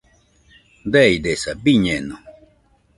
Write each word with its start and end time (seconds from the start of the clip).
Deidesaa, 0.93 1.59
biñeno 1.63 2.15